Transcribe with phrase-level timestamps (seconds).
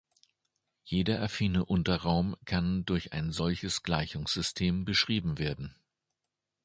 [0.83, 5.75] Jeder affine Unterraum kann durch ein solches Gleichungssystem beschrieben werden.